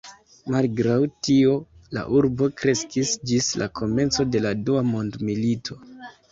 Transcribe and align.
Malgraŭ 0.53 0.95
tio, 1.27 1.53
la 1.97 2.07
urbo 2.21 2.49
kreskis 2.63 3.13
ĝis 3.33 3.53
la 3.63 3.69
komenco 3.83 4.29
de 4.33 4.45
la 4.49 4.57
Dua 4.67 4.85
mondmilito. 4.91 5.83